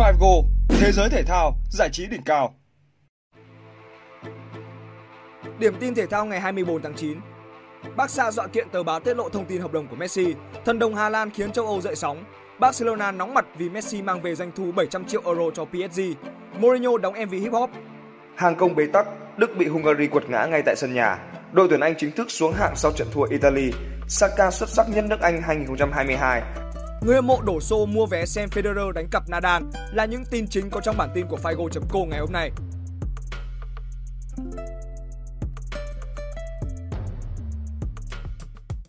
[0.00, 0.26] 5 Go,
[0.68, 2.54] thế giới thể thao, giải trí đỉnh cao.
[5.58, 7.20] Điểm tin thể thao ngày 24 tháng 9.
[7.96, 10.34] Barca dọa kiện tờ báo tiết lộ thông tin hợp đồng của Messi.
[10.64, 12.24] Thần đồng Hà Lan khiến châu Âu dậy sóng.
[12.58, 16.00] Barcelona nóng mặt vì Messi mang về doanh thu 700 triệu euro cho PSG.
[16.58, 17.70] Mourinho đóng MV hip hop.
[18.36, 19.06] Hàng công bế tắc,
[19.36, 21.18] Đức bị Hungary quật ngã ngay tại sân nhà.
[21.52, 23.70] Đội tuyển Anh chính thức xuống hạng sau trận thua Italy.
[24.08, 26.42] Saka xuất sắc nhất nước Anh 2022.
[27.02, 29.62] Người hâm mộ đổ xô mua vé xem Federer đánh cặp Nadal
[29.92, 32.50] là những tin chính có trong bản tin của Figo.co ngày hôm nay.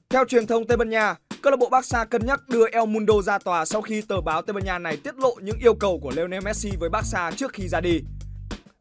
[0.09, 3.21] Theo truyền thông Tây Ban Nha, câu lạc bộ Barca cân nhắc đưa El Mundo
[3.21, 5.99] ra tòa sau khi tờ báo Tây Ban Nha này tiết lộ những yêu cầu
[5.99, 8.01] của Lionel Messi với Barca trước khi ra đi.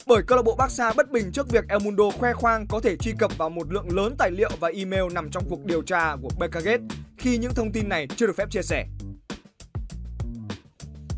[0.07, 2.97] Bởi câu lạc bộ Barca bất bình trước việc El Mundo khoe khoang có thể
[2.97, 6.17] truy cập vào một lượng lớn tài liệu và email nằm trong cuộc điều tra
[6.23, 6.83] của Becagate
[7.19, 8.87] khi những thông tin này chưa được phép chia sẻ.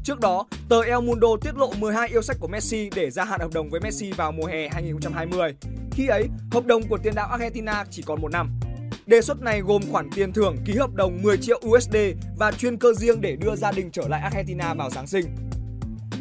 [0.04, 3.40] Trước đó, tờ El Mundo tiết lộ 12 yêu sách của Messi để gia hạn
[3.40, 5.54] hợp đồng với Messi vào mùa hè 2020.
[5.92, 8.60] Khi ấy, hợp đồng của tiền đạo Argentina chỉ còn một năm.
[9.06, 11.96] Đề xuất này gồm khoản tiền thưởng ký hợp đồng 10 triệu USD
[12.38, 15.26] và chuyên cơ riêng để đưa gia đình trở lại Argentina vào Giáng sinh.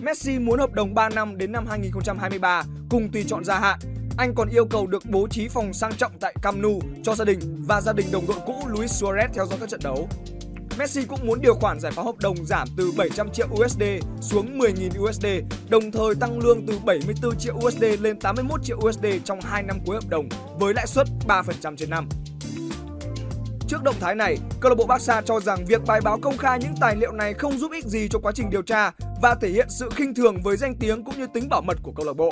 [0.01, 3.79] Messi muốn hợp đồng 3 năm đến năm 2023 cùng tùy chọn gia hạn.
[4.17, 7.25] Anh còn yêu cầu được bố trí phòng sang trọng tại Camp Nou cho gia
[7.25, 10.09] đình và gia đình đồng đội cũ Luis Suarez theo dõi các trận đấu.
[10.81, 13.83] Messi cũng muốn điều khoản giải phóng hợp đồng giảm từ 700 triệu USD
[14.21, 15.25] xuống 10.000 USD,
[15.69, 19.79] đồng thời tăng lương từ 74 triệu USD lên 81 triệu USD trong 2 năm
[19.85, 22.09] cuối hợp đồng với lãi suất 3% trên năm.
[23.67, 26.59] Trước động thái này, câu lạc bộ Barca cho rằng việc bài báo công khai
[26.59, 29.49] những tài liệu này không giúp ích gì cho quá trình điều tra và thể
[29.49, 32.13] hiện sự khinh thường với danh tiếng cũng như tính bảo mật của câu lạc
[32.13, 32.31] bộ.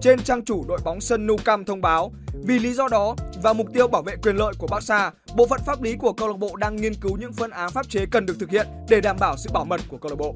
[0.00, 2.12] Trên trang chủ đội bóng sân Nou Camp thông báo,
[2.44, 5.60] vì lý do đó và mục tiêu bảo vệ quyền lợi của Barca, bộ phận
[5.66, 8.26] pháp lý của câu lạc bộ đang nghiên cứu những phương án pháp chế cần
[8.26, 10.34] được thực hiện để đảm bảo sự bảo mật của câu lạc bộ.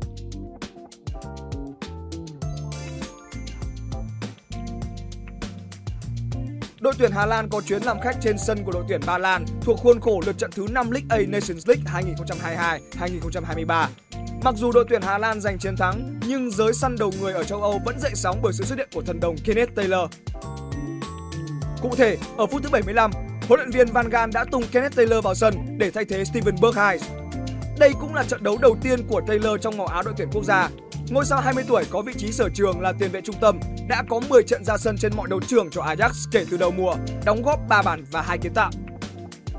[6.82, 9.44] Đội tuyển Hà Lan có chuyến làm khách trên sân của đội tuyển Ba Lan
[9.60, 12.04] thuộc khuôn khổ lượt trận thứ 5 League A Nations League
[13.66, 13.86] 2022-2023.
[14.44, 17.44] Mặc dù đội tuyển Hà Lan giành chiến thắng, nhưng giới săn đầu người ở
[17.44, 20.10] châu Âu vẫn dậy sóng bởi sự xuất hiện của thần đồng Kenneth Taylor.
[21.82, 23.10] Cụ thể, ở phút thứ 75,
[23.48, 26.54] huấn luyện viên Van Gaal đã tung Kenneth Taylor vào sân để thay thế Steven
[26.60, 27.21] Berghuis.
[27.82, 30.44] Đây cũng là trận đấu đầu tiên của Taylor trong màu áo đội tuyển quốc
[30.44, 30.68] gia.
[31.10, 34.02] Ngôi sao 20 tuổi có vị trí sở trường là tiền vệ trung tâm đã
[34.08, 36.94] có 10 trận ra sân trên mọi đấu trường cho Ajax kể từ đầu mùa,
[37.24, 38.70] đóng góp 3 bàn và 2 kiến tạo.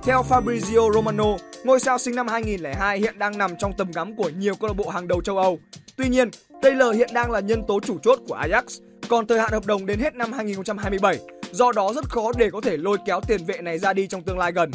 [0.04, 1.26] Theo Fabrizio Romano,
[1.64, 4.74] ngôi sao sinh năm 2002 hiện đang nằm trong tầm ngắm của nhiều câu lạc
[4.74, 5.60] bộ hàng đầu châu Âu.
[5.96, 6.30] Tuy nhiên,
[6.62, 8.64] Taylor hiện đang là nhân tố chủ chốt của Ajax,
[9.10, 11.20] còn thời hạn hợp đồng đến hết năm 2027,
[11.52, 14.22] do đó rất khó để có thể lôi kéo tiền vệ này ra đi trong
[14.22, 14.72] tương lai gần.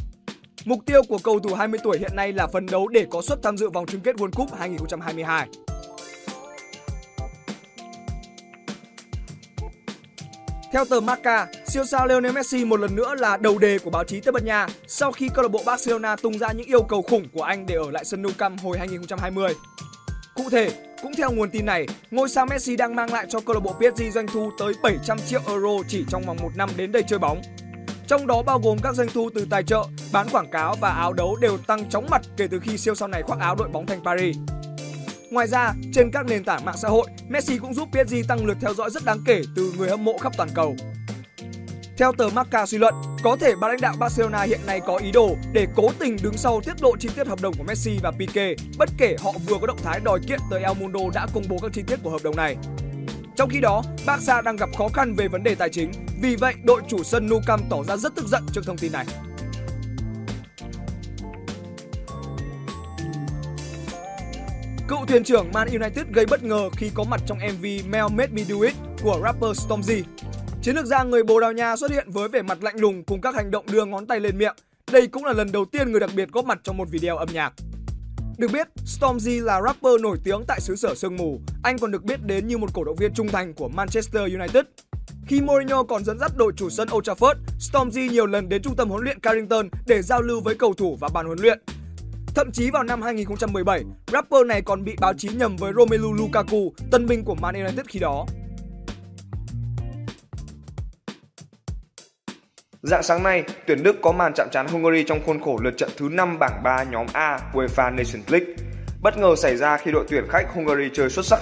[0.68, 3.38] Mục tiêu của cầu thủ 20 tuổi hiện nay là phấn đấu để có suất
[3.42, 5.48] tham dự vòng chung kết World Cup 2022.
[10.72, 14.04] Theo tờ Marca, siêu sao Lionel Messi một lần nữa là đầu đề của báo
[14.04, 17.02] chí Tây Ban Nha sau khi câu lạc bộ Barcelona tung ra những yêu cầu
[17.02, 19.54] khủng của anh để ở lại sân Nou Camp hồi 2020.
[20.34, 20.70] Cụ thể,
[21.02, 23.72] cũng theo nguồn tin này, ngôi sao Messi đang mang lại cho câu lạc bộ
[23.72, 27.18] PSG doanh thu tới 700 triệu euro chỉ trong vòng một năm đến đây chơi
[27.18, 27.40] bóng.
[28.08, 31.12] Trong đó bao gồm các doanh thu từ tài trợ, bán quảng cáo và áo
[31.12, 33.86] đấu đều tăng chóng mặt kể từ khi siêu sao này khoác áo đội bóng
[33.86, 34.36] thành Paris.
[35.30, 38.56] Ngoài ra, trên các nền tảng mạng xã hội, Messi cũng giúp PSG tăng lượt
[38.60, 40.76] theo dõi rất đáng kể từ người hâm mộ khắp toàn cầu.
[41.98, 45.12] Theo tờ Marca suy luận, có thể ban lãnh đạo Barcelona hiện nay có ý
[45.12, 48.10] đồ để cố tình đứng sau tiết lộ chi tiết hợp đồng của Messi và
[48.10, 51.44] Pique, bất kể họ vừa có động thái đòi kiện tờ El Mundo đã công
[51.48, 52.56] bố các chi tiết của hợp đồng này.
[53.38, 55.90] Trong khi đó, Barca đang gặp khó khăn về vấn đề tài chính,
[56.22, 58.92] vì vậy đội chủ sân Nou Camp tỏ ra rất tức giận trước thông tin
[58.92, 59.06] này.
[64.88, 68.32] Cựu thuyền trưởng Man United gây bất ngờ khi có mặt trong MV Mel Made
[68.32, 70.02] Me Do It của rapper Stormzy.
[70.62, 73.20] Chiến lược gia người Bồ Đào Nha xuất hiện với vẻ mặt lạnh lùng cùng
[73.20, 74.54] các hành động đưa ngón tay lên miệng.
[74.92, 77.28] Đây cũng là lần đầu tiên người đặc biệt góp mặt trong một video âm
[77.32, 77.52] nhạc.
[78.38, 81.40] Được biết, Stormzy là rapper nổi tiếng tại xứ sở sương mù.
[81.62, 84.64] Anh còn được biết đến như một cổ động viên trung thành của Manchester United.
[85.26, 88.76] Khi Mourinho còn dẫn dắt đội chủ sân Old Trafford, Stormzy nhiều lần đến trung
[88.76, 91.62] tâm huấn luyện Carrington để giao lưu với cầu thủ và ban huấn luyện.
[92.34, 96.72] Thậm chí vào năm 2017, rapper này còn bị báo chí nhầm với Romelu Lukaku,
[96.90, 98.26] tân binh của Man United khi đó.
[102.82, 105.90] Dạng sáng nay, tuyển Đức có màn chạm trán Hungary trong khuôn khổ lượt trận
[105.96, 108.46] thứ 5 bảng 3 nhóm A UEFA Nations League.
[109.02, 111.40] Bất ngờ xảy ra khi đội tuyển khách Hungary chơi xuất sắc.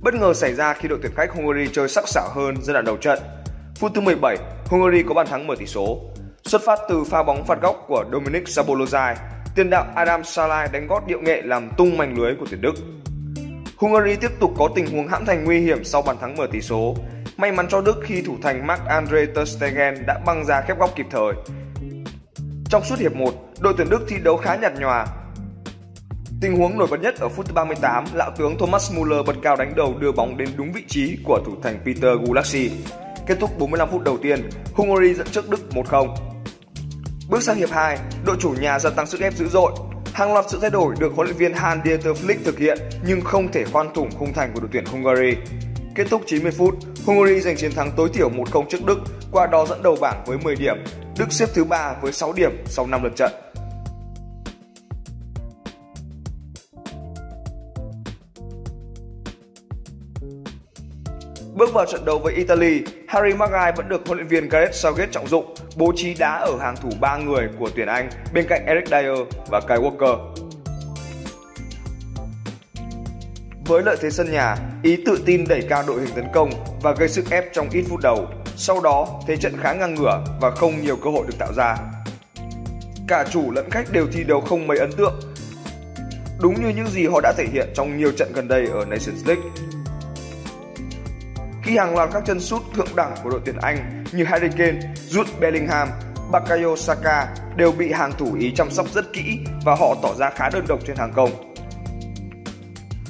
[0.00, 2.84] Bất ngờ xảy ra khi đội tuyển khách Hungary chơi sắc sảo hơn giai đoạn
[2.84, 3.18] đầu trận.
[3.76, 4.36] Phút thứ 17,
[4.66, 6.00] Hungary có bàn thắng mở tỷ số.
[6.44, 9.14] Xuất phát từ pha bóng phạt góc của Dominic Sabolozai,
[9.56, 12.74] tiền đạo Adam Salai đánh gót điệu nghệ làm tung mảnh lưới của tuyển Đức.
[13.76, 16.60] Hungary tiếp tục có tình huống hãm thành nguy hiểm sau bàn thắng mở tỷ
[16.60, 16.94] số.
[17.36, 20.90] May mắn cho Đức khi thủ thành Marc-Andre ter Stegen đã băng ra khép góc
[20.96, 21.32] kịp thời.
[22.70, 23.30] Trong suốt hiệp 1,
[23.60, 25.06] đội tuyển Đức thi đấu khá nhạt nhòa.
[26.40, 29.56] Tình huống nổi bật nhất ở phút thứ 38, lão tướng Thomas Muller bật cao
[29.56, 32.70] đánh đầu đưa bóng đến đúng vị trí của thủ thành Peter Gulacsi.
[33.26, 36.14] Kết thúc 45 phút đầu tiên, Hungary dẫn trước Đức 1-0.
[37.28, 39.72] Bước sang hiệp 2, đội chủ nhà gia tăng sức ép dữ dội.
[40.12, 43.20] Hàng loạt sự thay đổi được huấn luyện viên Han Dieter Flick thực hiện nhưng
[43.20, 45.36] không thể khoan thủng khung thành của đội tuyển Hungary.
[45.94, 46.74] Kết thúc 90 phút,
[47.06, 48.98] Hungary giành chiến thắng tối thiểu 1-0 trước Đức,
[49.32, 50.76] qua đó dẫn đầu bảng với 10 điểm.
[51.18, 53.32] Đức xếp thứ 3 với 6 điểm sau 5 lượt trận.
[61.54, 65.12] Bước vào trận đấu với Italy, Harry Maguire vẫn được huấn luyện viên Gareth Southgate
[65.12, 68.66] trọng dụng, bố trí đá ở hàng thủ 3 người của tuyển Anh bên cạnh
[68.66, 69.18] Eric Dyer
[69.50, 70.45] và Kyle Walker.
[73.66, 76.50] Với lợi thế sân nhà, Ý tự tin đẩy cao đội hình tấn công
[76.82, 78.26] và gây sức ép trong ít phút đầu.
[78.56, 81.76] Sau đó, thế trận khá ngang ngửa và không nhiều cơ hội được tạo ra.
[83.08, 85.20] Cả chủ lẫn khách đều thi đấu không mấy ấn tượng.
[86.40, 89.26] Đúng như những gì họ đã thể hiện trong nhiều trận gần đây ở Nations
[89.26, 89.42] League
[91.66, 94.80] khi hàng loạt các chân sút thượng đẳng của đội tuyển Anh như Harry Kane,
[95.10, 95.88] Jude Bellingham,
[96.30, 100.30] Bakayo Saka đều bị hàng thủ Ý chăm sóc rất kỹ và họ tỏ ra
[100.30, 101.55] khá đơn độc trên hàng công.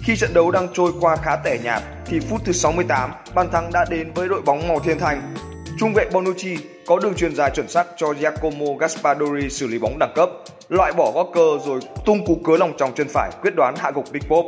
[0.07, 3.73] Khi trận đấu đang trôi qua khá tẻ nhạt thì phút thứ 68, bàn thắng
[3.73, 5.35] đã đến với đội bóng màu thiên thành.
[5.79, 6.57] Trung vệ Bonucci
[6.87, 10.31] có đường truyền dài chuẩn xác cho Giacomo Gaspadori xử lý bóng đẳng cấp,
[10.69, 13.91] loại bỏ góc cơ rồi tung cú cứa lòng trong chân phải quyết đoán hạ
[13.95, 14.45] gục Big Pop.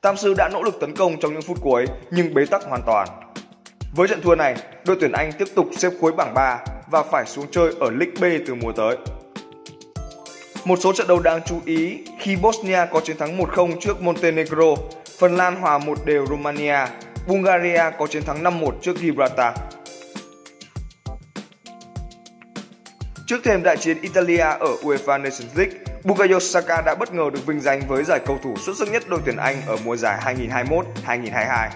[0.00, 2.82] Tam sư đã nỗ lực tấn công trong những phút cuối nhưng bế tắc hoàn
[2.86, 3.08] toàn.
[3.96, 4.56] Với trận thua này,
[4.86, 6.58] đội tuyển Anh tiếp tục xếp cuối bảng 3
[6.90, 8.96] và phải xuống chơi ở League B từ mùa tới.
[10.66, 14.74] Một số trận đấu đáng chú ý khi Bosnia có chiến thắng 1-0 trước Montenegro,
[15.18, 16.78] Phần Lan hòa một đều Romania,
[17.26, 19.54] Bulgaria có chiến thắng 5-1 trước Gibraltar.
[23.26, 25.74] Trước thêm đại chiến Italia ở UEFA Nations League,
[26.04, 29.02] Bukayo Saka đã bất ngờ được vinh danh với giải cầu thủ xuất sắc nhất
[29.08, 30.36] đội tuyển Anh ở mùa giải
[31.06, 31.68] 2021-2022.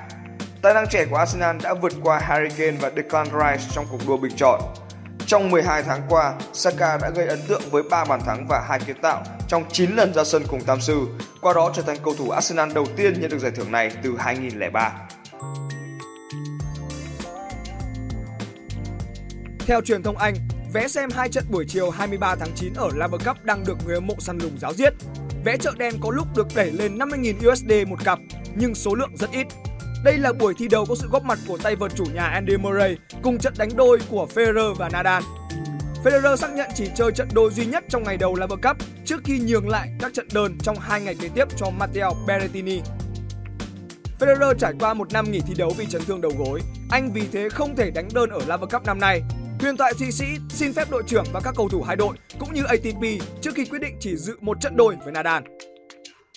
[0.62, 4.00] Tài năng trẻ của Arsenal đã vượt qua Harry Kane và Declan Rice trong cuộc
[4.06, 4.60] đua bình chọn.
[5.30, 8.80] Trong 12 tháng qua, Saka đã gây ấn tượng với 3 bàn thắng và 2
[8.80, 11.06] kiến tạo trong 9 lần ra sân cùng Tam Sư,
[11.40, 14.16] qua đó trở thành cầu thủ Arsenal đầu tiên nhận được giải thưởng này từ
[14.18, 14.92] 2003.
[19.58, 20.34] Theo truyền thông Anh,
[20.72, 23.94] vé xem hai trận buổi chiều 23 tháng 9 ở Laver Cup đang được người
[23.94, 24.92] hâm mộ săn lùng giáo diết.
[25.44, 28.18] Vé chợ đen có lúc được đẩy lên 50.000 USD một cặp,
[28.54, 29.46] nhưng số lượng rất ít.
[30.04, 32.56] Đây là buổi thi đấu có sự góp mặt của tay vợt chủ nhà Andy
[32.56, 35.22] Murray cùng trận đánh đôi của Federer và Nadal.
[36.04, 39.20] Federer xác nhận chỉ chơi trận đôi duy nhất trong ngày đầu Laver Cup trước
[39.24, 42.80] khi nhường lại các trận đơn trong hai ngày kế tiếp cho Matteo Berrettini.
[44.20, 46.60] Federer trải qua một năm nghỉ thi đấu vì chấn thương đầu gối,
[46.90, 49.22] anh vì thế không thể đánh đơn ở Laver Cup năm nay.
[49.60, 52.54] Huyền thoại Thụy Sĩ xin phép đội trưởng và các cầu thủ hai đội cũng
[52.54, 53.02] như ATP
[53.40, 55.42] trước khi quyết định chỉ dự một trận đôi với Nadal.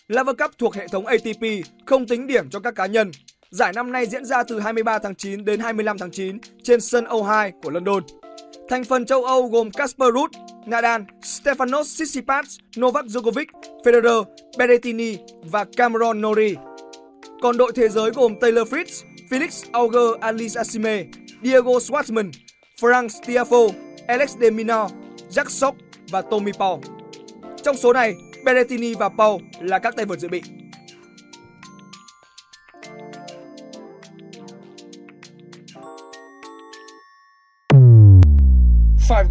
[0.07, 1.43] Laver Cup thuộc hệ thống ATP
[1.85, 3.11] không tính điểm cho các cá nhân
[3.53, 7.05] Giải năm nay diễn ra từ 23 tháng 9 đến 25 tháng 9 trên sân
[7.05, 8.03] O2 của London.
[8.69, 10.31] Thành phần châu Âu gồm Casper Ruud,
[10.65, 13.45] Nadal, Stefanos Tsitsipas, Novak Djokovic,
[13.83, 14.23] Federer,
[14.57, 16.53] Berrettini và Cameron Norrie.
[17.41, 21.05] Còn đội thế giới gồm Taylor Fritz, Felix Auger Aliassime,
[21.43, 22.31] Diego Schwartzman,
[22.81, 23.69] Frank Tiafoe,
[24.07, 24.91] Alex de Minaur,
[25.29, 25.77] Jack Sock
[26.11, 26.79] và Tommy Paul.
[27.63, 28.13] Trong số này,
[28.45, 30.41] Berrettini và Paul là các tay vợt dự bị.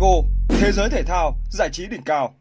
[0.03, 2.35] Go, thế giới thể thao, giải trí đỉnh cao.